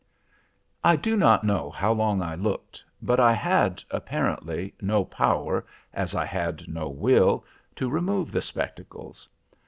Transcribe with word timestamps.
"I 0.83 0.95
do 0.95 1.15
not 1.15 1.43
know 1.43 1.69
how 1.69 1.91
long 1.93 2.23
I 2.23 2.33
looked, 2.33 2.83
but 3.03 3.19
I 3.19 3.33
had, 3.33 3.83
apparently, 3.91 4.73
no 4.81 5.05
power, 5.05 5.63
as 5.93 6.15
I 6.15 6.25
had 6.25 6.67
no 6.67 6.89
will, 6.89 7.45
to 7.75 7.87
remove 7.87 8.31
the 8.31 8.41
spectacles. 8.41 9.29